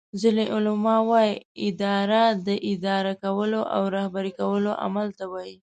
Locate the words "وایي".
5.31-5.55